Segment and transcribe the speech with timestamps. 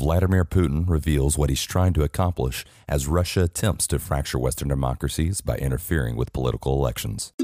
[0.00, 5.42] Vladimir Putin reveals what he's trying to accomplish as Russia attempts to fracture Western democracies
[5.42, 7.34] by interfering with political elections.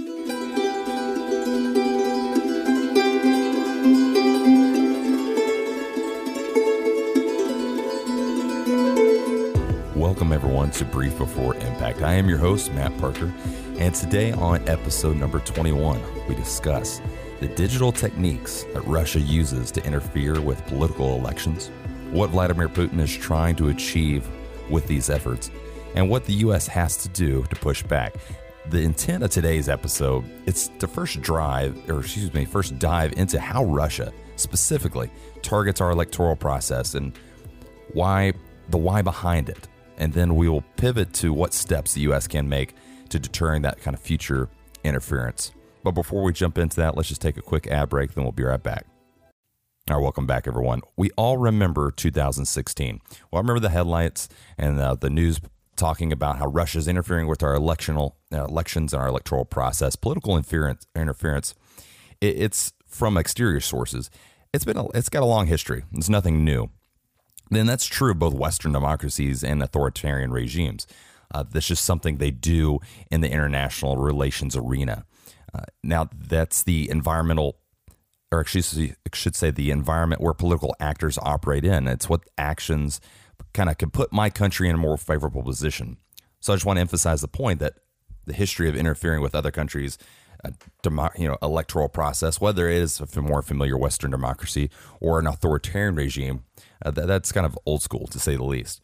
[9.94, 12.00] Welcome, everyone, to Brief Before Impact.
[12.00, 13.30] I am your host, Matt Parker,
[13.78, 17.02] and today on episode number 21, we discuss
[17.40, 21.70] the digital techniques that Russia uses to interfere with political elections,
[22.12, 24.28] what Vladimir Putin is trying to achieve
[24.70, 25.50] with these efforts,
[25.94, 26.66] and what the U.S.
[26.66, 28.14] has to do to push back.
[28.68, 33.38] The intent of today's episode is to first drive, or excuse me, first dive into
[33.38, 35.10] how Russia specifically
[35.42, 37.16] targets our electoral process and
[37.92, 38.32] why
[38.68, 39.68] the why behind it.
[39.98, 42.26] And then we will pivot to what steps the U.S.
[42.26, 42.74] can make
[43.08, 44.48] to deterring that kind of future
[44.84, 45.52] interference.
[45.84, 48.32] But before we jump into that, let's just take a quick ad break, then we'll
[48.32, 48.84] be right back.
[49.88, 50.82] All right, welcome back, everyone.
[50.96, 53.00] We all remember 2016.
[53.30, 54.28] Well, I remember the headlights
[54.58, 55.40] and uh, the news
[55.76, 59.94] talking about how Russia is interfering with our electional uh, elections and our electoral process.
[59.94, 61.54] Political interference, interference.
[62.20, 64.10] It, it's from exterior sources.
[64.52, 65.84] It's been a, it's got a long history.
[65.92, 66.70] It's nothing new.
[67.52, 70.88] Then that's true of both Western democracies and authoritarian regimes.
[71.32, 72.80] Uh, that's just something they do
[73.12, 75.04] in the international relations arena.
[75.54, 77.58] Uh, now, that's the environmental,
[78.32, 81.86] or I should say, the environment where political actors operate in.
[81.86, 83.00] It's what actions
[83.52, 85.98] kind of can put my country in a more favorable position.
[86.40, 87.74] So I just want to emphasize the point that
[88.24, 89.96] the history of interfering with other countries'
[90.44, 90.50] uh,
[90.82, 95.26] demo, you know, electoral process, whether it is a more familiar Western democracy or an
[95.26, 96.44] authoritarian regime,
[96.84, 98.80] uh, that, that's kind of old school to say the least.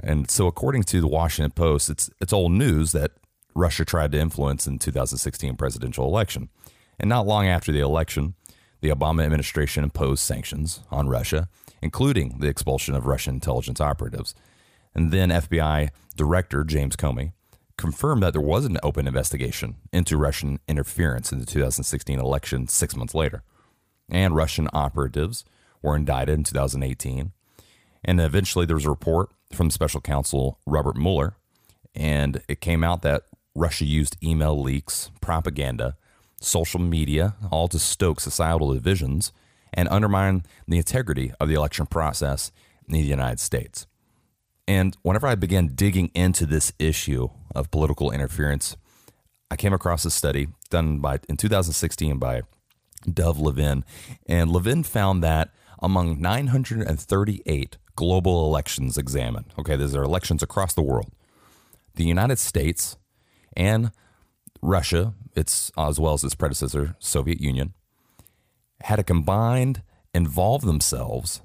[0.00, 3.12] And so, according to the Washington Post, it's it's old news that
[3.54, 6.48] Russia tried to influence in 2016 presidential election.
[6.98, 8.34] And not long after the election,
[8.84, 11.48] the Obama administration imposed sanctions on Russia,
[11.80, 14.34] including the expulsion of Russian intelligence operatives.
[14.94, 17.32] And then FBI Director James Comey
[17.78, 22.94] confirmed that there was an open investigation into Russian interference in the 2016 election six
[22.94, 23.42] months later.
[24.10, 25.46] And Russian operatives
[25.80, 27.32] were indicted in 2018.
[28.04, 31.36] And eventually there was a report from special counsel Robert Mueller,
[31.94, 33.22] and it came out that
[33.54, 35.96] Russia used email leaks, propaganda,
[36.44, 39.32] social media, all to stoke societal divisions
[39.72, 42.52] and undermine the integrity of the election process
[42.86, 43.86] in the United States.
[44.66, 48.76] And whenever I began digging into this issue of political interference,
[49.50, 52.42] I came across a study done by in 2016 by
[53.12, 53.84] Dov Levin,
[54.26, 55.50] and Levin found that
[55.80, 61.12] among 938 global elections examined, okay, these are elections across the world,
[61.94, 62.96] the United States
[63.56, 63.92] and
[64.64, 67.74] Russia, its uh, as well as its predecessor, Soviet Union,
[68.80, 69.82] had a combined
[70.14, 71.42] involved themselves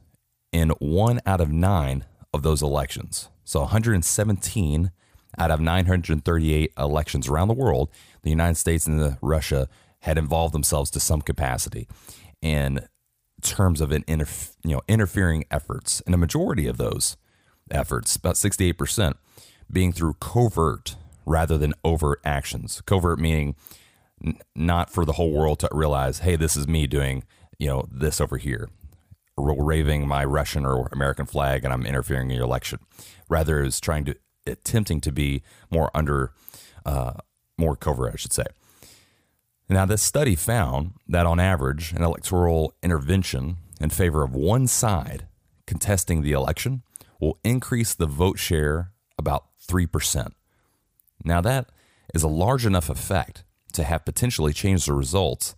[0.52, 3.30] in one out of nine of those elections.
[3.44, 4.92] So 117
[5.38, 7.90] out of 938 elections around the world,
[8.24, 9.68] the United States and the Russia
[10.02, 11.88] had involved themselves to some capacity
[12.42, 12.88] in
[13.42, 17.18] terms of an interf- you know interfering efforts, and a majority of those
[17.70, 19.16] efforts, about 68%,
[19.72, 22.82] being through covert rather than overt actions.
[22.86, 23.56] Covert meaning
[24.24, 27.24] n- not for the whole world to realize, hey, this is me doing,
[27.58, 28.70] you know, this over here,
[29.38, 32.80] raving my Russian or American flag, and I'm interfering in your election.
[33.30, 34.16] Rather, is trying to
[34.48, 36.32] attempting to be more under,
[36.86, 37.14] uh,
[37.58, 38.46] more covert, I should say.
[39.70, 45.28] Now, this study found that on average, an electoral intervention in favor of one side
[45.68, 46.82] contesting the election
[47.20, 50.32] will increase the vote share about 3%.
[51.24, 51.70] Now, that
[52.14, 53.44] is a large enough effect
[53.74, 55.56] to have potentially changed the results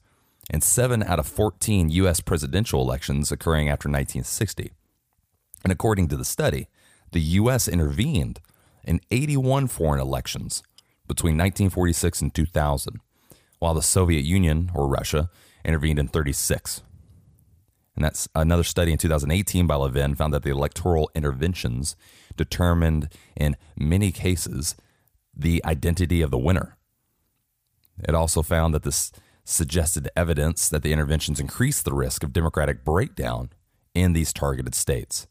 [0.49, 2.19] in seven out of 14 U.S.
[2.19, 4.71] presidential elections occurring after 1960.
[5.63, 6.67] And according to the study,
[7.11, 7.67] the U.S.
[7.67, 8.41] intervened
[8.83, 10.63] in 81 foreign elections
[11.07, 12.99] between 1946 and 2000,
[13.59, 15.29] while the Soviet Union, or Russia,
[15.63, 16.81] intervened in 36.
[17.95, 21.95] And that's another study in 2018 by Levin found that the electoral interventions
[22.35, 24.75] determined in many cases
[25.35, 26.77] the identity of the winner.
[28.07, 29.11] It also found that this
[29.43, 33.49] suggested evidence that the interventions increased the risk of democratic breakdown
[33.93, 35.27] in these targeted states.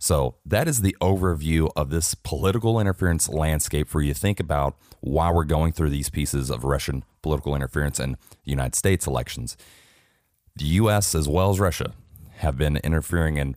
[0.00, 4.76] So, that is the overview of this political interference landscape for you to think about
[5.00, 9.56] why we're going through these pieces of Russian political interference in United States elections.
[10.54, 11.94] The US, as well as Russia,
[12.36, 13.56] have been interfering in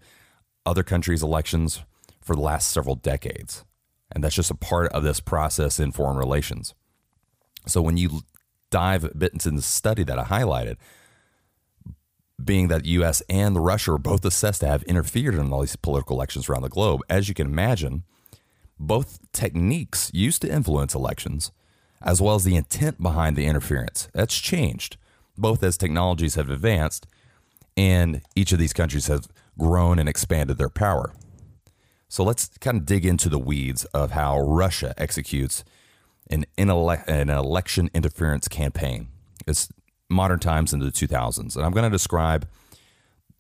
[0.66, 1.84] other countries' elections
[2.22, 3.64] for the last several decades.
[4.12, 6.74] And that's just a part of this process in foreign relations.
[7.68, 8.22] So when you
[8.70, 10.78] dive a bit into the study that I highlighted,
[12.44, 15.76] being that the US and Russia are both assessed to have interfered in all these
[15.76, 17.02] political elections around the globe.
[17.10, 18.04] As you can imagine,
[18.80, 21.52] both techniques used to influence elections,
[22.02, 24.98] as well as the intent behind the interference, that's changed,
[25.38, 27.06] both as technologies have advanced
[27.78, 31.14] and each of these countries has grown and expanded their power.
[32.12, 35.64] So let's kind of dig into the weeds of how Russia executes
[36.30, 39.08] an, an election interference campaign.
[39.48, 39.70] It's
[40.10, 41.56] modern times into the 2000s.
[41.56, 42.50] And I'm going to describe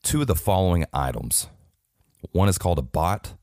[0.04, 1.48] two of the following items.
[2.32, 3.34] One is called a bot,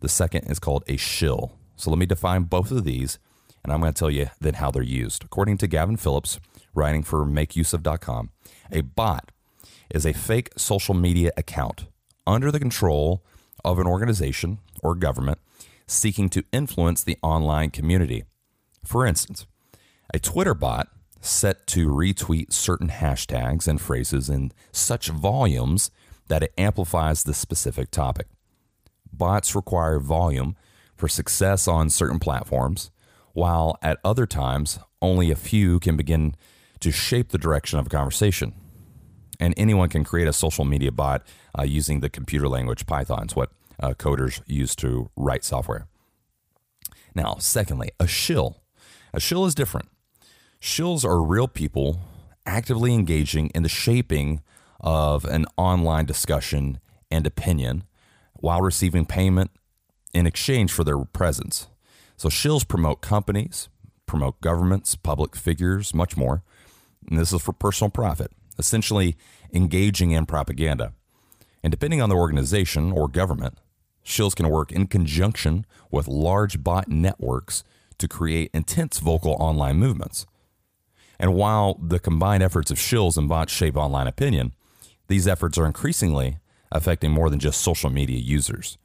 [0.00, 1.52] the second is called a shill.
[1.76, 3.20] So let me define both of these,
[3.62, 5.22] and I'm going to tell you then how they're used.
[5.22, 6.40] According to Gavin Phillips,
[6.74, 8.30] writing for makeuseof.com,
[8.72, 9.30] a bot
[9.88, 11.86] is a fake social media account
[12.26, 13.22] under the control
[13.64, 15.38] of an organization or government
[15.86, 18.24] seeking to influence the online community.
[18.84, 19.46] For instance,
[20.12, 20.88] a Twitter bot
[21.20, 25.90] set to retweet certain hashtags and phrases in such volumes
[26.28, 28.26] that it amplifies the specific topic.
[29.12, 30.56] Bots require volume
[30.96, 32.90] for success on certain platforms,
[33.32, 36.34] while at other times, only a few can begin
[36.80, 38.54] to shape the direction of a conversation.
[39.40, 41.22] And anyone can create a social media bot
[41.58, 43.24] uh, using the computer language Python.
[43.24, 43.50] It's what
[43.80, 45.86] uh, coders use to write software.
[47.14, 48.62] Now, secondly, a shill.
[49.12, 49.88] A shill is different.
[50.60, 52.00] Shills are real people
[52.46, 54.42] actively engaging in the shaping
[54.80, 56.78] of an online discussion
[57.10, 57.84] and opinion
[58.34, 59.50] while receiving payment
[60.12, 61.68] in exchange for their presence.
[62.16, 63.68] So, shills promote companies,
[64.06, 66.42] promote governments, public figures, much more.
[67.08, 69.16] And this is for personal profit, essentially
[69.52, 70.92] engaging in propaganda.
[71.62, 73.58] And depending on the organization or government,
[74.04, 77.64] shills can work in conjunction with large bot networks
[77.98, 80.26] to create intense vocal online movements.
[81.18, 84.52] And while the combined efforts of shills and bots shape online opinion,
[85.08, 86.38] these efforts are increasingly
[86.72, 88.78] affecting more than just social media users.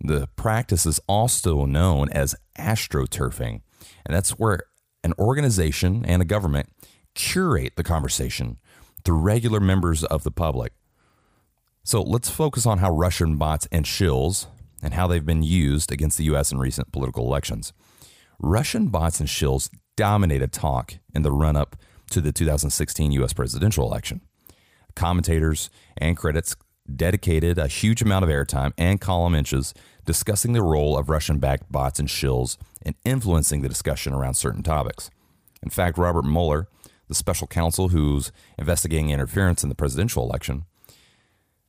[0.00, 3.60] The practice is also known as astroturfing,
[4.04, 4.64] and that's where
[5.04, 6.68] an organization and a government
[7.14, 8.58] curate the conversation
[9.04, 10.72] through regular members of the public.
[11.84, 14.46] So let's focus on how Russian bots and shills
[14.82, 17.72] and how they've been used against the US in recent political elections.
[18.38, 21.76] Russian bots and shills dominated talk in the run up
[22.10, 24.20] to the 2016 US presidential election.
[24.94, 26.56] Commentators and critics
[26.94, 29.72] dedicated a huge amount of airtime and column inches
[30.04, 34.62] discussing the role of Russian backed bots and shills in influencing the discussion around certain
[34.62, 35.10] topics.
[35.62, 36.66] In fact, Robert Mueller,
[37.08, 40.64] the special counsel who's investigating interference in the presidential election,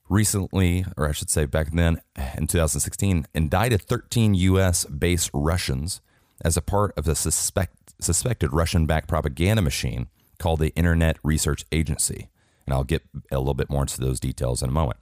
[0.09, 2.01] recently, or I should say back then
[2.37, 4.85] in 2016, indicted 13 U.S.
[4.85, 6.01] based Russians
[6.41, 10.07] as a part of a suspect, suspected Russian backed propaganda machine
[10.39, 12.29] called the Internet Research Agency.
[12.65, 14.99] And I'll get a little bit more into those details in a moment.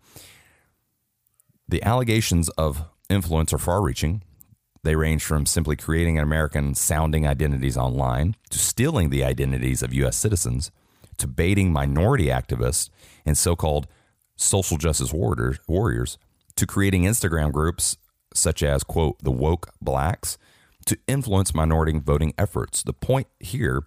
[1.68, 4.24] The allegations of influence are far reaching.
[4.84, 10.18] They range from simply creating American sounding identities online to stealing the identities of U.S.
[10.18, 10.72] citizens
[11.18, 12.90] to baiting minority activists
[13.26, 13.88] and so called
[14.36, 16.18] social justice warriors
[16.56, 17.98] to creating Instagram groups
[18.34, 20.38] such as, quote, the woke blacks
[20.86, 22.82] to influence minority voting efforts.
[22.82, 23.84] The point here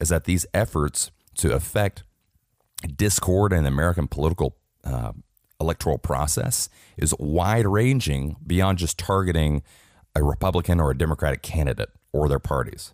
[0.00, 2.04] is that these efforts to affect
[2.96, 5.12] discord in the American political uh,
[5.60, 9.62] electoral process is wide ranging beyond just targeting
[10.18, 12.92] a Republican or a Democratic candidate or their parties.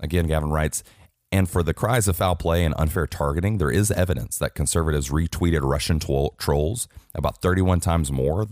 [0.00, 0.82] Again, Gavin writes,
[1.30, 5.10] and for the cries of foul play and unfair targeting, there is evidence that conservatives
[5.10, 8.48] retweeted Russian trolls about 31 times more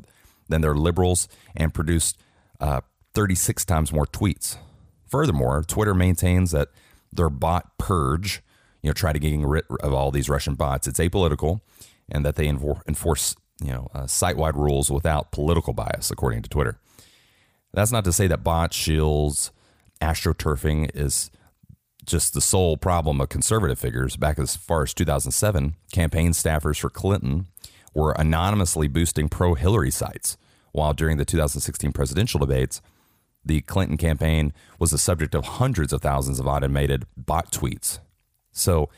[0.49, 2.21] than their liberals and produced
[2.61, 2.83] uh,
[3.15, 4.57] 36 times more tweets.
[5.09, 6.69] Furthermore, Twitter maintains that
[7.13, 8.43] their bot purge,
[8.83, 11.61] you know, try to get rid of all these Russian bots, it's apolitical,
[12.09, 16.79] and that they enforce, you know, uh, site-wide rules without political bias, according to Twitter.
[17.73, 19.51] That's not to say that bots, shills,
[20.01, 21.31] astroturfing is
[22.07, 24.17] just the sole problem of conservative figures.
[24.17, 27.47] Back as far as 2007, campaign staffers for Clinton
[27.95, 30.37] were anonymously boosting pro Hillary sites,
[30.73, 32.81] while during the 2016 presidential debates,
[33.45, 37.99] the Clinton campaign was the subject of hundreds of thousands of automated bot tweets.
[38.53, 38.89] So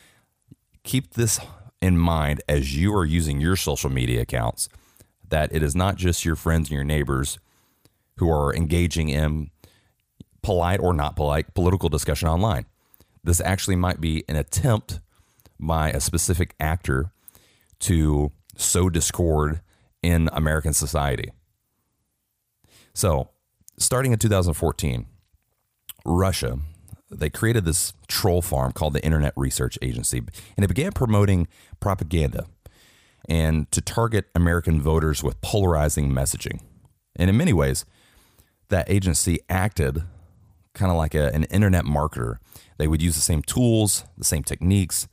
[0.83, 1.39] keep this
[1.81, 4.69] in mind as you are using your social media accounts
[5.27, 7.39] that it is not just your friends and your neighbors
[8.21, 9.49] who are engaging in
[10.43, 12.67] polite or not polite political discussion online.
[13.23, 14.99] This actually might be an attempt
[15.59, 17.11] by a specific actor
[17.79, 19.61] to sow discord
[20.03, 21.31] in American society.
[22.93, 23.29] So,
[23.79, 25.07] starting in 2014,
[26.05, 26.59] Russia,
[27.09, 30.19] they created this troll farm called the Internet Research Agency,
[30.55, 31.47] and it began promoting
[31.79, 32.45] propaganda
[33.27, 36.61] and to target American voters with polarizing messaging.
[37.15, 37.83] And in many ways,
[38.71, 40.03] that agency acted
[40.73, 42.37] kind of like a, an internet marketer.
[42.77, 45.07] They would use the same tools, the same techniques,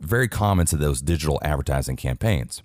[0.00, 2.62] very common to those digital advertising campaigns.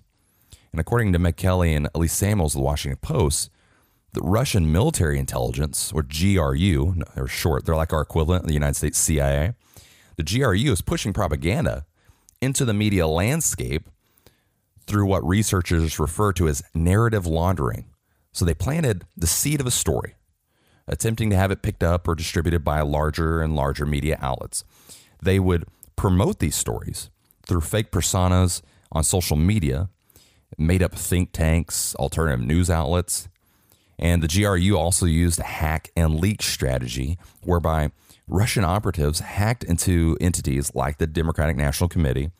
[0.72, 3.50] And according to Meg Kelly and Elise Samuels of the Washington Post,
[4.12, 8.76] the Russian military intelligence, or GRU, they're short, they're like our equivalent in the United
[8.76, 9.54] States CIA.
[10.16, 11.86] The GRU is pushing propaganda
[12.40, 13.88] into the media landscape
[14.86, 17.86] through what researchers refer to as narrative laundering.
[18.32, 20.15] So they planted the seed of a story,
[20.88, 24.64] attempting to have it picked up or distributed by larger and larger media outlets.
[25.22, 25.64] They would
[25.96, 27.10] promote these stories
[27.46, 28.62] through fake personas
[28.92, 29.88] on social media,
[30.58, 33.28] made up think tanks, alternative news outlets.
[33.98, 37.90] And the GRU also used a hack and leak strategy whereby
[38.28, 42.30] Russian operatives hacked into entities like the Democratic National Committee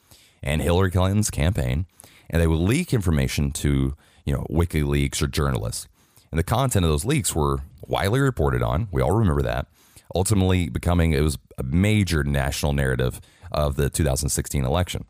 [0.42, 1.86] and Hillary Clinton's campaign,
[2.28, 5.88] and they would leak information to, you know, WikiLeaks or journalists.
[6.36, 8.88] And the content of those leaks were widely reported on.
[8.92, 9.68] We all remember that.
[10.14, 15.06] Ultimately, becoming it was a major national narrative of the 2016 election.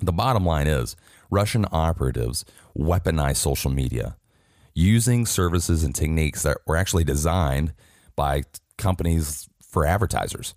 [0.00, 0.96] The bottom line is
[1.30, 2.44] Russian operatives
[2.76, 4.16] weaponized social media
[4.74, 7.72] using services and techniques that were actually designed
[8.16, 8.42] by
[8.76, 10.54] companies for advertisers.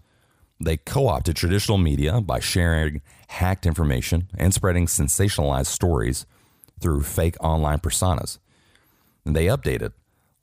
[0.60, 6.26] They co opted traditional media by sharing hacked information and spreading sensationalized stories
[6.82, 8.40] through fake online personas.
[9.26, 9.94] And they updated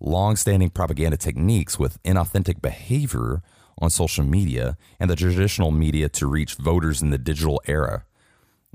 [0.01, 3.43] long standing propaganda techniques with inauthentic behavior
[3.79, 8.05] on social media and the traditional media to reach voters in the digital era.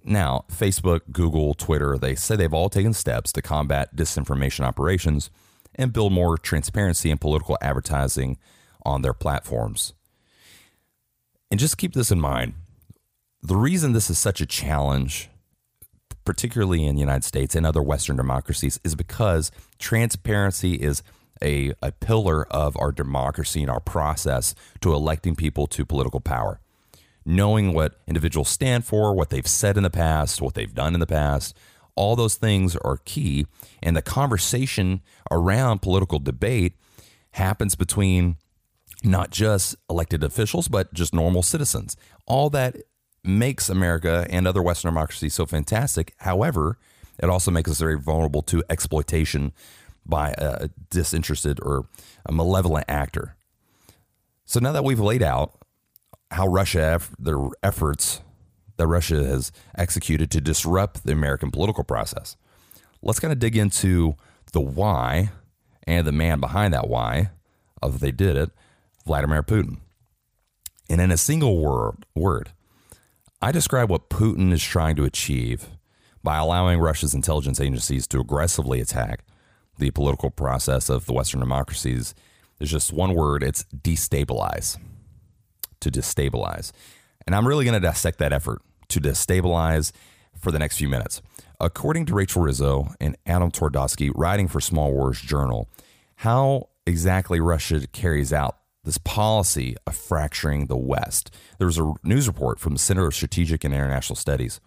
[0.03, 5.29] Now, Facebook, Google, Twitter, they say they've all taken steps to combat disinformation operations
[5.75, 8.37] and build more transparency in political advertising
[8.85, 9.93] on their platforms.
[11.51, 12.53] And just keep this in mind
[13.41, 15.29] the reason this is such a challenge,
[16.27, 21.01] particularly in the United States and other Western democracies, is because transparency is
[21.41, 26.59] a, a pillar of our democracy and our process to electing people to political power.
[27.25, 30.99] Knowing what individuals stand for, what they've said in the past, what they've done in
[30.99, 31.55] the past,
[31.95, 33.47] all those things are key.
[33.81, 36.73] And the conversation around political debate
[37.31, 38.35] happens between
[39.01, 41.95] not just elected officials, but just normal citizens.
[42.25, 42.75] All that
[43.27, 46.13] makes America and other Western democracies so fantastic.
[46.17, 46.77] However,
[47.19, 49.53] it also makes us very vulnerable to exploitation
[50.05, 51.87] by a disinterested or
[52.25, 53.35] a malevolent actor.
[54.45, 55.53] So now that we've laid out
[56.31, 58.21] how Russia, their efforts
[58.77, 62.37] that Russia has executed to disrupt the American political process,
[63.01, 64.15] let's kind of dig into
[64.53, 65.31] the why
[65.85, 67.31] and the man behind that why
[67.81, 68.51] of they did it
[69.05, 69.77] Vladimir Putin.
[70.89, 72.51] And in a single word, word,
[73.39, 75.69] I describe what Putin is trying to achieve
[76.23, 79.23] by allowing Russia's intelligence agencies to aggressively attack
[79.77, 82.15] the political process of the Western democracies.
[82.57, 84.79] There's just one word it's destabilize.
[85.81, 86.71] To destabilize.
[87.27, 89.91] And I'm really going to dissect that effort to destabilize
[90.35, 91.21] for the next few minutes.
[91.59, 95.69] According to Rachel Rizzo and Adam Twardowski, writing for Small Wars Journal,
[96.15, 101.29] how exactly Russia carries out this policy of fracturing the West.
[101.57, 104.59] There was a news report from the Center of Strategic and International Studies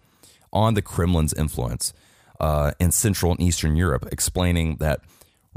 [0.53, 1.91] on the Kremlin's influence
[2.39, 5.01] uh, in Central and Eastern Europe, explaining that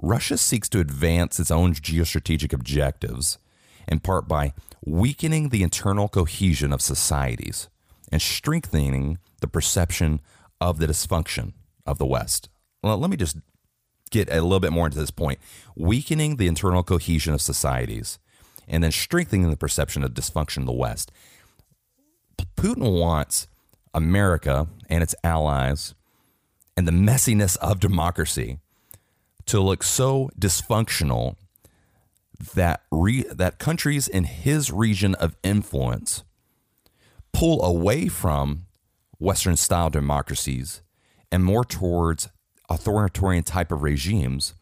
[0.00, 3.38] Russia seeks to advance its own geostrategic objectives,
[3.86, 4.54] in part by
[4.84, 7.68] weakening the internal cohesion of societies
[8.10, 10.20] and strengthening the perception
[10.60, 11.52] of the dysfunction
[11.86, 12.48] of the West.
[12.82, 13.36] Well, let me just
[14.10, 15.38] get a little bit more into this point.
[15.76, 18.18] Weakening the internal cohesion of societies
[18.68, 21.12] and then strengthening the perception of dysfunction in the West.
[22.56, 23.46] Putin wants
[23.92, 25.94] America and its allies
[26.76, 28.58] and the messiness of democracy
[29.46, 31.36] to look so dysfunctional
[32.54, 36.24] that re- that countries in his region of influence
[37.32, 38.66] pull away from
[39.18, 40.82] Western style democracies
[41.30, 42.28] and more towards
[42.68, 44.54] authoritarian type of regimes.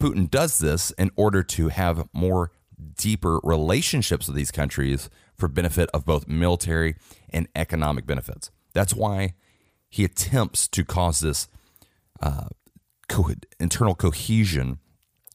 [0.00, 2.52] Putin does this in order to have more
[2.96, 6.96] deeper relationships with these countries for benefit of both military
[7.30, 8.50] and economic benefits.
[8.72, 9.34] That's why
[9.88, 11.48] he attempts to cause this
[12.20, 12.48] uh,
[13.08, 14.78] co- internal cohesion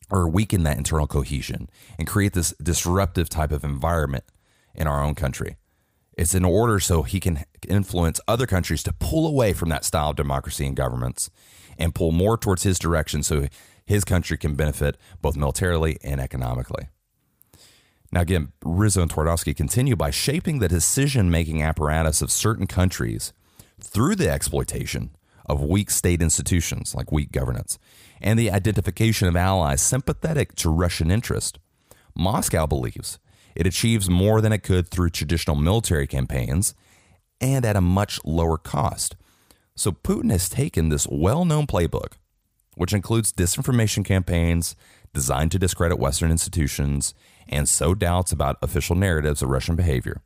[0.10, 4.26] or weaken that internal cohesion and create this disruptive type of environment
[4.76, 5.58] in our own country.
[6.16, 10.12] It's in order so he can influence other countries to pull away from that style
[10.12, 11.32] of democracy and governments
[11.78, 13.48] and pull more towards his direction so
[13.86, 16.90] his country can benefit both militarily and economically.
[18.14, 23.34] Now, again, Rizzo and Twardowski continue by shaping the decision making apparatus of certain countries
[23.82, 25.16] through the exploitation
[25.48, 27.80] of weak state institutions, like weak governance,
[28.22, 31.58] and the identification of allies sympathetic to Russian interest.
[32.14, 33.18] Moscow believes
[33.56, 36.76] it achieves more than it could through traditional military campaigns
[37.42, 39.16] and at a much lower cost.
[39.76, 42.14] So Putin has taken this well known playbook,
[42.76, 44.76] which includes disinformation campaigns
[45.14, 47.14] designed to discredit Western institutions
[47.48, 50.22] and sow doubts about official narratives of Russian behavior,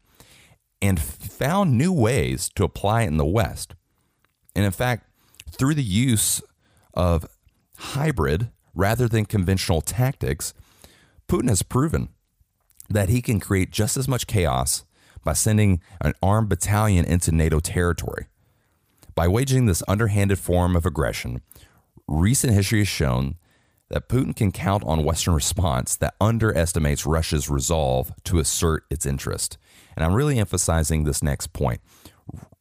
[0.82, 3.75] and found new ways to apply it in the West.
[4.56, 5.10] And in fact,
[5.50, 6.41] through the use
[6.94, 7.25] of
[7.77, 10.53] hybrid rather than conventional tactics,
[11.27, 12.10] Putin has proven
[12.89, 14.84] that he can create just as much chaos
[15.24, 18.27] by sending an armed battalion into NATO territory.
[19.13, 21.41] By waging this underhanded form of aggression,
[22.08, 23.36] recent history has shown
[23.89, 29.58] that Putin can count on Western response that underestimates Russia's resolve to assert its interest.
[29.96, 31.82] And I'm really emphasizing this next point.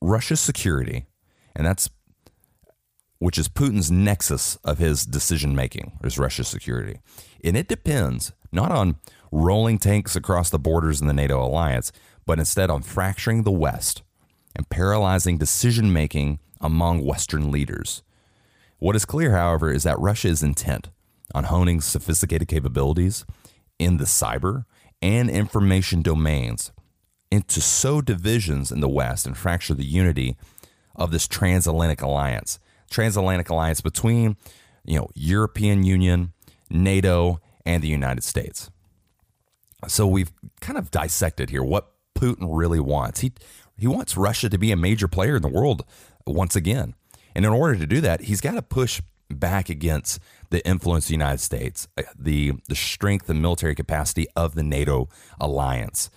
[0.01, 1.07] Russia's security,
[1.55, 1.91] and that's
[3.19, 7.01] which is Putin's nexus of his decision making, is Russia's security.
[7.43, 8.97] And it depends not on
[9.33, 11.93] rolling tanks across the borders in the NATO alliance,
[12.27, 14.03] but instead on fracturing the West
[14.55, 18.03] and paralyzing decision making among Western leaders.
[18.79, 20.91] What is clear, however, is that Russia is intent
[21.35, 23.25] on honing sophisticated capabilities
[23.79, 24.65] in the cyber
[25.03, 26.73] and information domains
[27.31, 30.37] and to sow divisions in the West and fracture the unity
[30.95, 32.59] of this transatlantic alliance.
[32.91, 34.37] Transatlantic alliance between,
[34.85, 36.33] you know, European Union,
[36.71, 38.71] NATO, and the United States.
[39.89, 43.21] So we've kind of dissected here what Putin really wants.
[43.21, 43.33] He
[43.79, 45.85] he wants Russia to be a major player in the world
[46.27, 46.95] once again.
[47.35, 50.19] And in order to do that, he's got to push back against
[50.51, 54.63] the influence of the United States, uh, the the strength and military capacity of the
[54.63, 55.09] NATO
[55.41, 56.11] alliance.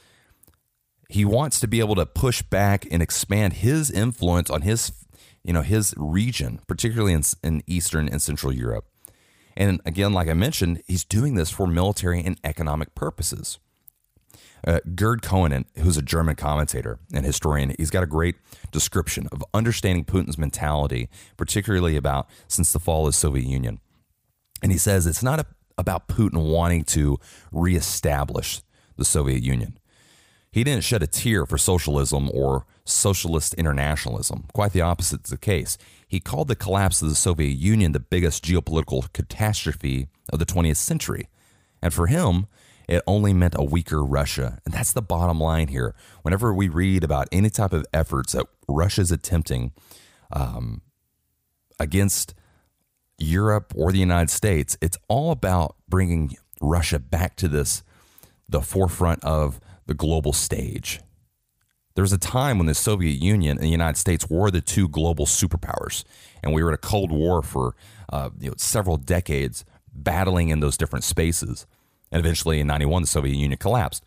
[1.09, 4.91] He wants to be able to push back and expand his influence on his
[5.43, 8.86] you know his region, particularly in, in Eastern and Central Europe.
[9.57, 13.60] And again, like I mentioned, he's doing this for military and economic purposes.
[14.65, 18.36] Uh, Gerd Koenen, who's a German commentator and historian, he's got a great
[18.71, 23.80] description of understanding Putin's mentality, particularly about since the fall of the Soviet Union.
[24.62, 25.45] And he says it's not a,
[25.78, 27.19] about Putin wanting to
[27.52, 28.62] reestablish
[28.98, 29.80] the Soviet Union.
[30.52, 34.45] He didn't shed a tear for socialism or socialist internationalism.
[34.54, 35.78] Quite the opposite is the case.
[36.08, 40.78] He called the collapse of the Soviet Union the biggest geopolitical catastrophe of the 20th
[40.78, 41.28] century.
[41.82, 42.48] And for him,
[42.88, 44.58] it only meant a weaker Russia.
[44.65, 45.93] And that's the bottom line here.
[46.24, 49.72] Whenever we read about any type of efforts that Russia's attempting
[50.32, 50.82] um,
[51.80, 52.34] against
[53.19, 57.84] Europe or the United States, it's all about bringing Russia back to this,
[58.47, 61.01] the forefront of the global stage.
[61.95, 64.88] There was a time when the Soviet Union and the United States were the two
[64.88, 66.03] global superpowers,
[66.41, 67.75] and we were in a Cold War for
[68.12, 71.65] uh, you know, several decades battling in those different spaces.
[72.12, 74.03] And eventually in 91, the Soviet Union collapsed.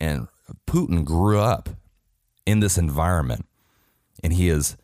[0.00, 0.28] And
[0.66, 1.70] Putin grew up
[2.46, 3.46] in this environment.
[4.22, 4.76] And he is,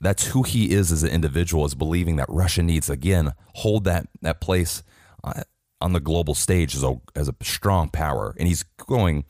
[0.00, 4.06] that's who he is as an individual, is believing that Russia needs, again, hold that,
[4.20, 4.82] that place
[5.24, 5.42] uh,
[5.80, 8.34] on the global stage as a, as a strong power.
[8.38, 9.24] And he's going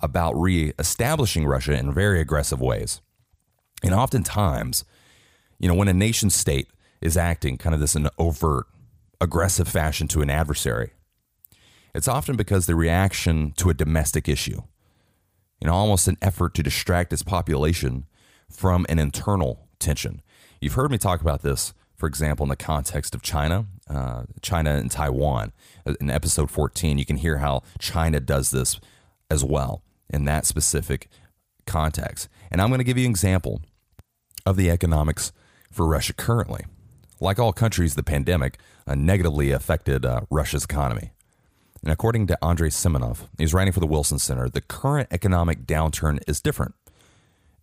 [0.00, 3.00] about re-establishing Russia in very aggressive ways.
[3.82, 4.84] And oftentimes,
[5.58, 6.68] you know, when a nation state
[7.00, 8.66] is acting kind of this in an overt,
[9.20, 10.90] aggressive fashion to an adversary,
[11.94, 14.60] it's often because the reaction to a domestic issue,
[15.60, 18.04] you know, almost an effort to distract its population
[18.50, 20.22] from an internal tension.
[20.60, 24.74] You've heard me talk about this, for example, in the context of China, uh, China
[24.74, 25.52] and Taiwan.
[26.00, 28.80] In episode 14, you can hear how China does this
[29.30, 31.08] as well in that specific
[31.66, 32.28] context.
[32.50, 33.60] And I'm going to give you an example
[34.44, 35.32] of the economics
[35.70, 36.64] for Russia currently.
[37.18, 41.12] Like all countries, the pandemic uh, negatively affected uh, Russia's economy.
[41.82, 46.20] And according to Andrei Semenov, he's writing for the Wilson Center, the current economic downturn
[46.26, 46.74] is different.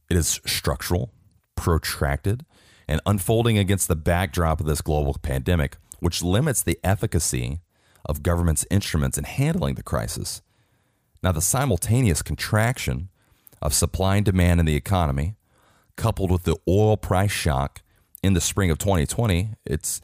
[0.10, 1.12] It is structural,
[1.56, 2.46] protracted,
[2.88, 7.62] and unfolding against the backdrop of this global pandemic, which limits the efficacy
[8.06, 10.42] of government's instruments in handling the crisis.
[11.22, 13.10] Now, the simultaneous contraction
[13.62, 15.36] of supply and demand in the economy,
[15.96, 17.82] coupled with the oil price shock
[18.22, 20.02] in the spring of 2020, it's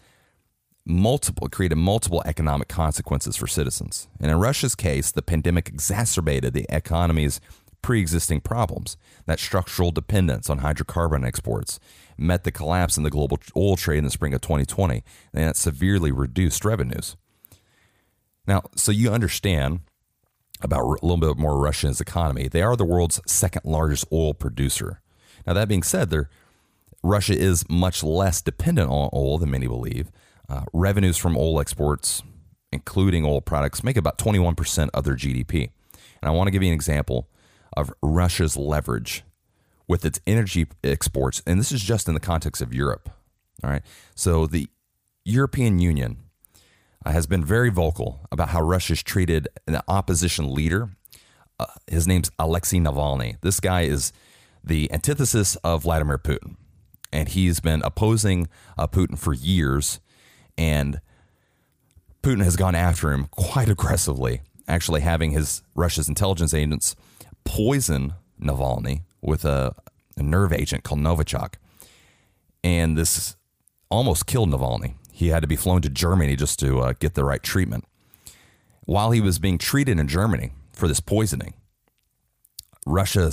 [0.85, 4.07] multiple created multiple economic consequences for citizens.
[4.19, 7.39] And in Russia's case, the pandemic exacerbated the economy's
[7.81, 8.97] pre-existing problems.
[9.25, 11.79] That structural dependence on hydrocarbon exports
[12.17, 15.55] met the collapse in the global oil trade in the spring of 2020, and that
[15.55, 17.15] severely reduced revenues.
[18.45, 19.81] Now, so you understand
[20.61, 22.47] about a little bit more Russia's economy.
[22.47, 25.01] They are the world's second largest oil producer.
[25.47, 26.11] Now, that being said,
[27.01, 30.11] Russia is much less dependent on oil than many believe.
[30.49, 32.23] Uh, revenues from oil exports,
[32.71, 35.69] including oil products, make about 21% of their GDP.
[36.21, 37.29] And I want to give you an example
[37.79, 39.23] of Russia's leverage
[39.87, 41.41] with its energy exports.
[41.47, 43.09] And this is just in the context of Europe.
[43.63, 43.81] All right.
[44.15, 44.67] So the
[45.25, 46.17] European Union
[47.05, 50.89] uh, has been very vocal about how Russia's treated an opposition leader.
[51.59, 53.37] Uh, his name's Alexei Navalny.
[53.41, 54.11] This guy is
[54.63, 56.55] the antithesis of Vladimir Putin.
[57.11, 59.99] And he's been opposing uh, Putin for years.
[60.57, 61.01] And
[62.21, 66.95] Putin has gone after him quite aggressively, actually having his Russia's intelligence agents
[67.49, 69.73] poison Navalny with a,
[70.15, 71.55] a nerve agent called Novichok.
[72.63, 73.35] And this
[73.89, 74.93] almost killed Navalny.
[75.12, 77.85] He had to be flown to Germany just to uh, get the right treatment.
[78.85, 81.55] While he was being treated in Germany for this poisoning,
[82.85, 83.31] Russia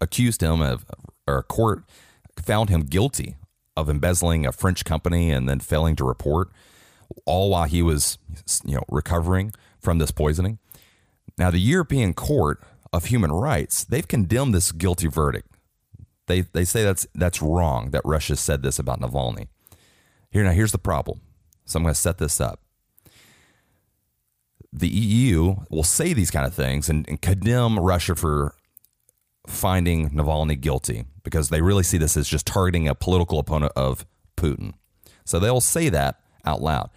[0.00, 0.84] accused him of,
[1.26, 1.82] or a court
[2.40, 3.34] found him guilty
[3.76, 6.50] of embezzling a French company and then failing to report,
[7.24, 8.18] all while he was,
[8.64, 10.58] you know, recovering from this poisoning.
[11.36, 15.48] Now, the European Court of Human Rights they've condemned this guilty verdict.
[16.26, 19.48] They they say that's that's wrong that Russia said this about Navalny.
[20.30, 21.20] Here now, here's the problem.
[21.64, 22.60] So I'm going to set this up.
[24.72, 28.54] The EU will say these kind of things and, and condemn Russia for
[29.46, 34.04] finding Navalny guilty because they really see this as just targeting a political opponent of
[34.36, 34.74] Putin.
[35.24, 36.90] So they'll say that out loud.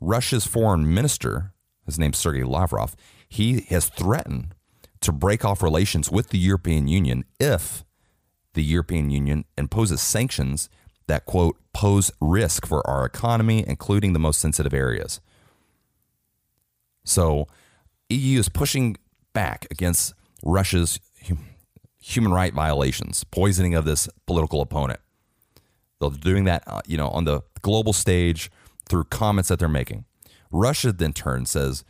[0.00, 1.52] Russia's foreign minister,
[1.86, 2.94] his name's Sergei Lavrov,
[3.28, 4.53] he has threatened
[5.04, 7.84] to break off relations with the European Union if
[8.54, 10.68] the European Union imposes sanctions
[11.06, 15.20] that, quote, pose risk for our economy, including the most sensitive areas.
[17.04, 17.48] So,
[18.08, 18.96] EU is pushing
[19.34, 20.98] back against Russia's
[22.00, 25.00] human right violations, poisoning of this political opponent.
[26.00, 28.50] They're doing that, uh, you know, on the global stage
[28.88, 30.04] through comments that they're making.
[30.50, 31.84] Russia then turns says,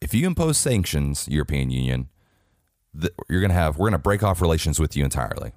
[0.00, 2.08] if you impose sanctions, European Union,
[3.28, 5.52] you're going to have we're going to break off relations with you entirely.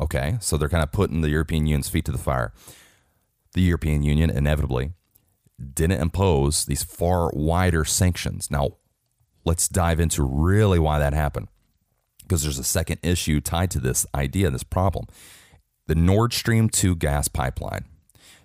[0.00, 2.52] Okay, so they're kind of putting the European Union's feet to the fire.
[3.52, 4.92] The European Union inevitably
[5.72, 8.50] didn't impose these far wider sanctions.
[8.50, 8.76] Now,
[9.44, 11.48] let's dive into really why that happened
[12.22, 15.06] because there's a second issue tied to this idea, this problem.
[15.86, 17.84] The Nord Stream 2 gas pipeline.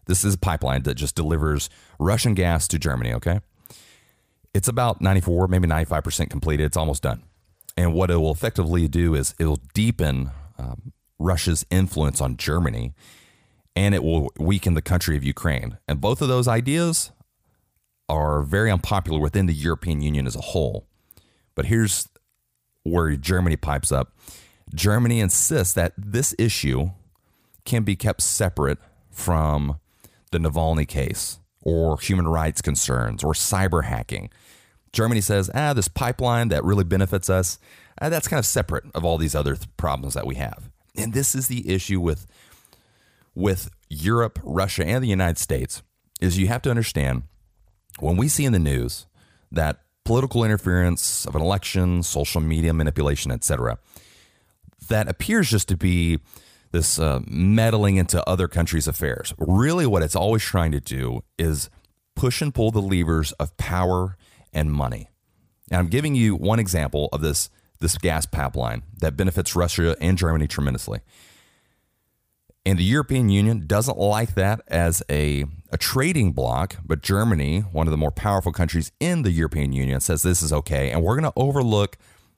[0.05, 3.39] This is a pipeline that just delivers Russian gas to Germany, okay?
[4.53, 6.65] It's about 94, maybe 95% completed.
[6.65, 7.23] It's almost done.
[7.79, 12.93] And what it will effectively do is it'll deepen um, Russia's influence on Germany
[13.73, 15.77] and it will weaken the country of Ukraine.
[15.87, 17.13] And both of those ideas
[18.09, 20.87] are very unpopular within the European Union as a whole.
[21.55, 22.09] But here's
[22.83, 24.11] where Germany pipes up.
[24.75, 26.89] Germany insists that this issue
[27.63, 29.79] can be kept separate from
[30.31, 34.29] the Navalny case or human rights concerns or cyber hacking.
[34.91, 37.59] Germany says, ah, this pipeline that really benefits us,
[38.01, 40.69] ah, that's kind of separate of all these other th- problems that we have.
[40.95, 42.27] And this is the issue with
[43.35, 45.81] with Europe, Russia, and the United States
[46.19, 47.23] is you have to understand
[47.99, 49.05] when we see in the news
[49.51, 53.77] that political interference of an election, social media manipulation, etc.,
[54.87, 56.19] that appears just to be
[56.71, 59.33] this uh, meddling into other countries' affairs.
[59.37, 61.69] Really, what it's always trying to do is
[62.15, 64.17] push and pull the levers of power
[64.53, 65.09] and money.
[65.71, 70.17] And I'm giving you one example of this this gas pipeline that benefits Russia and
[70.17, 70.99] Germany tremendously.
[72.65, 77.87] And the European Union doesn't like that as a, a trading bloc, but Germany, one
[77.87, 80.91] of the more powerful countries in the European Union, says this is okay.
[80.91, 81.97] And we're going to overlook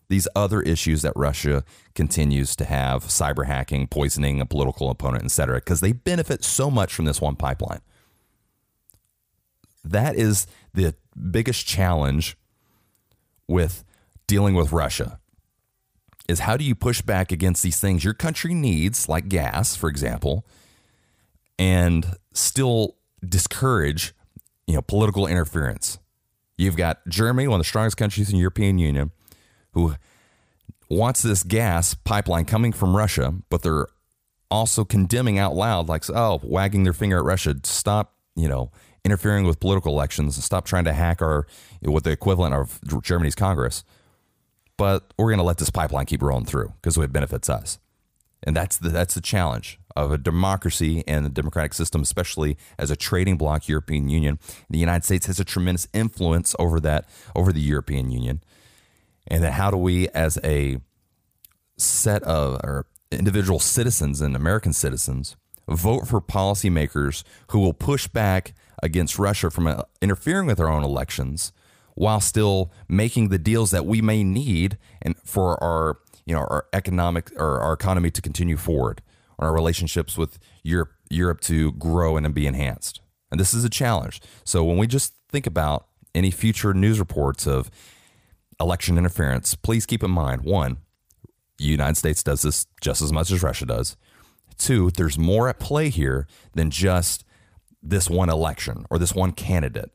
[0.09, 1.63] these other issues that Russia
[1.95, 6.93] continues to have cyber hacking, poisoning a political opponent, etc., because they benefit so much
[6.93, 7.81] from this one pipeline.
[9.83, 12.37] That is the biggest challenge
[13.47, 13.83] with
[14.27, 15.19] dealing with Russia
[16.27, 19.89] is how do you push back against these things your country needs, like gas, for
[19.89, 20.45] example,
[21.59, 22.95] and still
[23.27, 24.13] discourage,
[24.67, 25.99] you know, political interference.
[26.57, 29.11] You've got Germany, one of the strongest countries in the European Union,
[29.73, 29.95] who
[30.89, 33.87] wants this gas pipeline coming from Russia, but they're
[34.49, 38.71] also condemning out loud, like, oh, wagging their finger at Russia, stop, you know,
[39.03, 41.47] interfering with political elections and stop trying to hack our,
[41.81, 43.83] what the equivalent of Germany's Congress
[44.81, 47.77] but we're going to let this pipeline keep rolling through because it benefits us.
[48.41, 52.89] And that's the, that's the challenge of a democracy and the democratic system, especially as
[52.89, 54.39] a trading bloc European Union.
[54.71, 58.41] The United States has a tremendous influence over that, over the European Union.
[59.27, 60.77] And then how do we, as a
[61.77, 65.35] set of or individual citizens and American citizens,
[65.75, 68.53] vote for policymakers who will push back
[68.83, 71.51] against Russia from uh, interfering with our own elections
[71.95, 76.65] while still making the deals that we may need and for our you know our
[76.73, 79.01] economic or our economy to continue forward,
[79.39, 83.01] our relationships with Europe Europe to grow and be enhanced.
[83.29, 84.21] And this is a challenge.
[84.43, 87.71] So when we just think about any future news reports of
[88.59, 90.77] election interference, please keep in mind one,
[91.57, 93.95] the United States does this just as much as Russia does.
[94.61, 97.25] Two, there's more at play here than just
[97.81, 99.89] this one election or this one candidate.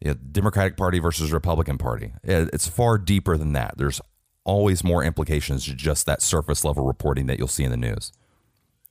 [0.00, 2.12] You know, Democratic Party versus Republican Party.
[2.22, 3.78] It's far deeper than that.
[3.78, 4.00] There's
[4.44, 8.12] always more implications to just that surface level reporting that you'll see in the news.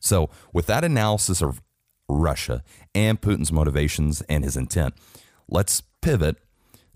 [0.02, 1.62] So, with that analysis of
[2.10, 2.62] Russia
[2.94, 4.96] and Putin's motivations and his intent,
[5.48, 6.36] let's pivot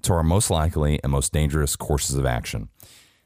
[0.01, 2.67] to our most likely and most dangerous courses of action.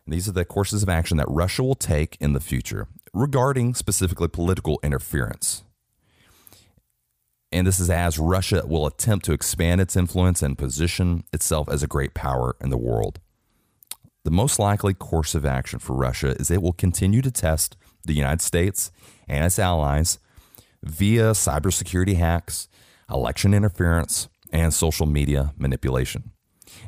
[0.06, 4.28] These are the courses of action that Russia will take in the future regarding specifically
[4.28, 5.64] political interference.
[7.52, 11.82] And this is as Russia will attempt to expand its influence and position itself as
[11.82, 13.20] a great power in the world.
[14.26, 18.14] The most likely course of action for Russia is it will continue to test the
[18.14, 18.92] United States
[19.28, 20.20] and its allies
[20.84, 22.68] via cybersecurity hacks,
[23.10, 26.32] election interference, and social media manipulation.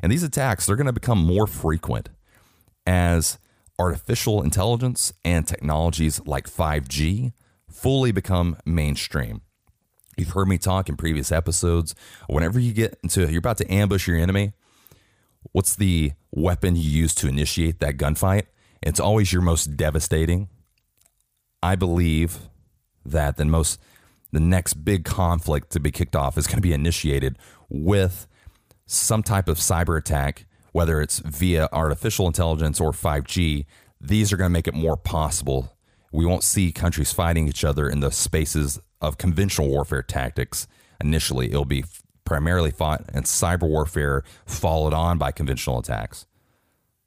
[0.02, 2.10] And these attacks, they're going to become more frequent
[2.86, 3.38] as
[3.80, 7.32] artificial intelligence and technologies like 5G
[7.70, 9.40] fully become mainstream.
[10.18, 11.94] You've heard me talk in previous episodes.
[12.28, 14.52] Whenever you get into, you're about to ambush your enemy,
[15.52, 18.44] what's the weapon you use to initiate that gunfight?
[18.82, 20.48] It's always your most devastating.
[21.62, 22.38] I believe
[23.06, 23.80] that the most
[24.30, 27.36] the next big conflict to be kicked off is going to be initiated
[27.68, 28.28] with
[28.86, 33.66] some type of cyber attack, whether it's via artificial intelligence or 5G.
[34.00, 35.76] These are going to make it more possible.
[36.12, 40.66] We won't see countries fighting each other in the spaces of conventional warfare tactics
[41.00, 41.46] initially.
[41.46, 41.84] It'll be
[42.24, 46.26] primarily fought in cyber warfare, followed on by conventional attacks.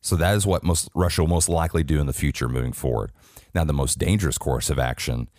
[0.01, 3.11] So that is what most Russia will most likely do in the future moving forward.
[3.55, 5.29] Now, the most dangerous course of action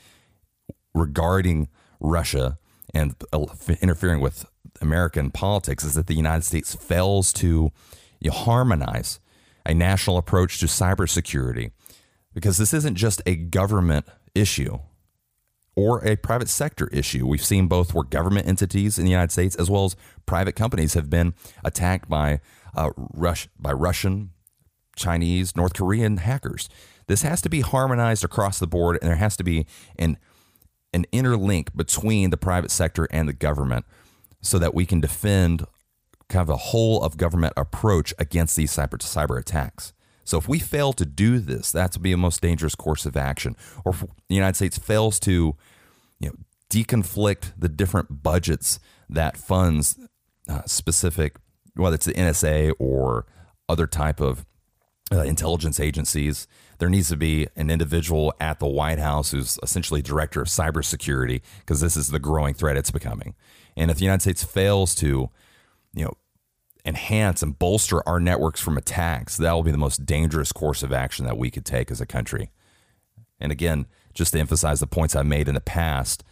[0.95, 1.69] regarding
[2.01, 2.59] Russia
[2.95, 3.47] and uh,
[3.81, 4.47] interfering with
[4.81, 7.71] American politics is that the United States fails to
[8.25, 9.21] you harmonize
[9.67, 11.71] a national approach to cybersecurity
[12.33, 14.79] because this isn't just a government issue
[15.77, 17.27] or a private sector issue.
[17.27, 20.95] We've seen both where government entities in the United States as well as private companies
[20.95, 21.35] have been
[21.65, 22.41] attacked by
[22.75, 24.31] uh, Rush by Russian,
[24.97, 26.69] Chinese, North Korean hackers.
[27.07, 29.67] This has to be harmonized across the board, and there has to be
[29.99, 30.19] an
[30.93, 33.85] an interlink between the private sector and the government
[34.41, 35.67] so that we can defend
[36.29, 39.93] kind of a whole of government approach against these cyber cyber attacks.
[40.25, 43.57] So if we fail to do this, that's be a most dangerous course of action.
[43.85, 45.57] Or if the United States fails to,
[46.19, 46.35] you know,
[46.71, 49.99] deconflict the different budgets that funds
[50.49, 51.37] uh, specific,
[51.75, 53.27] whether it's the NSA or
[53.69, 54.47] other type of
[55.13, 56.47] uh, intelligence agencies.
[56.79, 61.43] There needs to be an individual at the White House who's essentially director of cybersecurity
[61.61, 63.35] because this is the growing threat it's becoming.
[63.77, 65.31] And if the United States fails to,
[65.95, 66.15] you know,
[66.85, 70.93] enhance and bolster our networks from attacks, that will be the most dangerous course of
[70.93, 72.51] action that we could take as a country.
[73.41, 76.23] And again, just to emphasize the points I made in the past,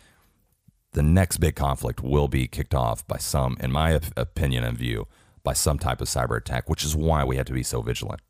[0.92, 5.08] the next big conflict will be kicked off by some, in my opinion and view,
[5.42, 8.20] by some type of cyber attack, which is why we have to be so vigilant.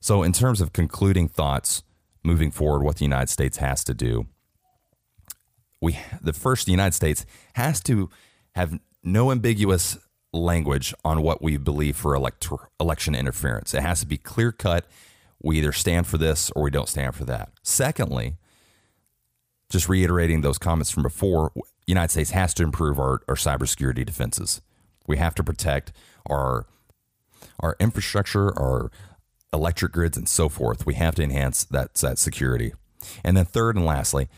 [0.00, 1.82] So, in terms of concluding thoughts
[2.22, 4.26] moving forward, what the United States has to do,
[5.80, 8.08] we the first the United States has to
[8.54, 9.98] have no ambiguous
[10.32, 13.74] language on what we believe for elect- election interference.
[13.74, 14.84] It has to be clear cut.
[15.42, 17.50] We either stand for this or we don't stand for that.
[17.62, 18.36] Secondly,
[19.70, 21.52] just reiterating those comments from before,
[21.86, 24.60] United States has to improve our, our cybersecurity defenses.
[25.06, 25.92] We have to protect
[26.28, 26.66] our
[27.60, 28.90] our infrastructure, our
[29.52, 30.86] electric grids, and so forth.
[30.86, 32.72] We have to enhance that, that security.
[33.24, 34.28] And then, third and lastly,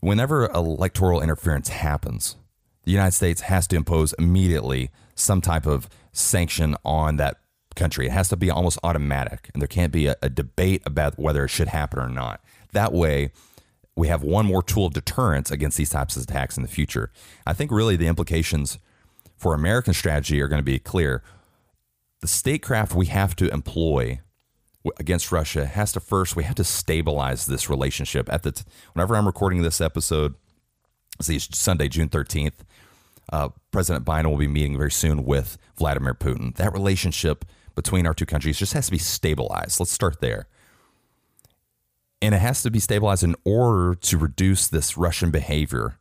[0.00, 2.36] whenever electoral interference happens,
[2.84, 7.36] the United States has to impose immediately some type of sanction on that
[7.76, 8.06] country.
[8.06, 11.44] It has to be almost automatic, and there can't be a, a debate about whether
[11.44, 12.42] it should happen or not.
[12.72, 13.32] That way,
[13.96, 17.10] we have one more tool of deterrence against these types of attacks in the future.
[17.46, 18.78] I think really the implications
[19.36, 21.22] for American strategy are going to be clear
[22.20, 24.20] the statecraft we have to employ
[24.98, 28.30] against Russia has to first we have to stabilize this relationship.
[28.32, 30.34] At the t- whenever I'm recording this episode,
[31.20, 32.60] see Sunday, June 13th,
[33.30, 36.54] uh, President Biden will be meeting very soon with Vladimir Putin.
[36.56, 39.80] That relationship between our two countries just has to be stabilized.
[39.80, 40.46] Let's start there.
[42.20, 45.98] And it has to be stabilized in order to reduce this Russian behavior,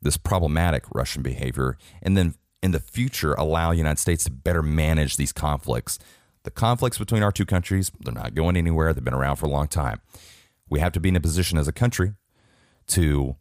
[0.00, 4.62] this problematic Russian behavior, and then in the future allow the United States to better
[4.62, 5.98] manage these conflicts.
[6.44, 8.92] The conflicts between our two countries, they're not going anywhere.
[8.92, 10.00] They've been around for a long time.
[10.68, 12.14] We have to be in a position as a country
[12.88, 13.36] to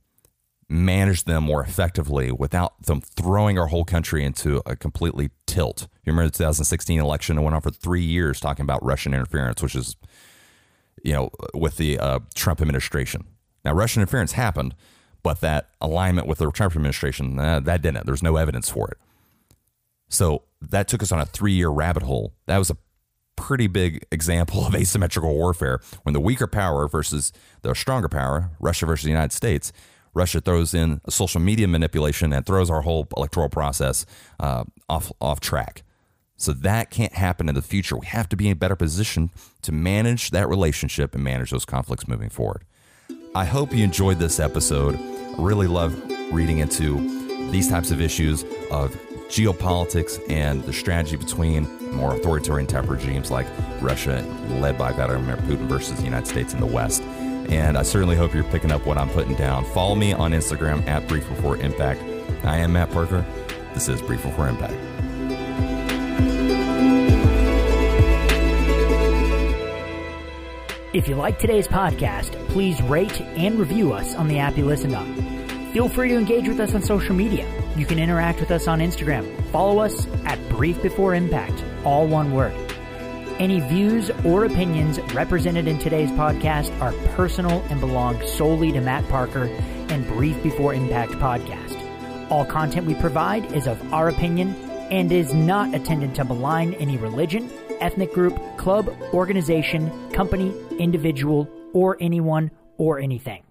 [0.73, 5.87] manage them more effectively without them throwing our whole country into a completely tilt.
[6.03, 7.37] You remember the 2016 election?
[7.37, 9.95] It went on for three years talking about Russian interference, which is,
[11.03, 13.25] you know, with the uh, Trump administration.
[13.63, 14.73] Now, Russian interference happened,
[15.21, 18.07] but that alignment with the Trump administration, uh, that didn't.
[18.07, 18.97] There's no evidence for it.
[20.09, 22.33] So that took us on a three year rabbit hole.
[22.47, 22.77] That was a
[23.35, 27.31] pretty big example of asymmetrical warfare when the weaker power versus
[27.61, 29.71] the stronger power, Russia versus the United States,
[30.13, 34.05] Russia throws in social media manipulation and throws our whole electoral process
[34.39, 35.83] uh, off off track.
[36.35, 37.97] So that can't happen in the future.
[37.97, 39.29] We have to be in a better position
[39.61, 42.65] to manage that relationship and manage those conflicts moving forward.
[43.35, 44.95] I hope you enjoyed this episode.
[44.95, 45.95] I really love
[46.31, 48.95] reading into these types of issues of
[49.27, 53.47] geopolitics and the strategy between more authoritarian type regimes like
[53.81, 54.21] Russia,
[54.59, 57.01] led by Vladimir Putin, versus the United States in the West.
[57.49, 59.65] And I certainly hope you're picking up what I'm putting down.
[59.65, 62.01] Follow me on Instagram at Brief Before Impact.
[62.43, 63.25] I am Matt Parker.
[63.73, 64.73] This is Brief Before Impact.
[70.93, 74.93] If you like today's podcast, please rate and review us on the app you listen
[74.93, 75.15] on.
[75.73, 77.47] Feel free to engage with us on social media.
[77.75, 79.25] You can interact with us on Instagram.
[79.45, 82.53] Follow us at Brief Before Impact, all one word.
[83.39, 89.07] Any views or opinions represented in today's podcast are personal and belong solely to Matt
[89.09, 89.45] Parker
[89.89, 91.79] and Brief Before Impact podcast.
[92.29, 94.53] All content we provide is of our opinion
[94.91, 97.49] and is not intended to malign any religion,
[97.81, 103.43] ethnic group, club, organization, company, individual, or anyone or anything.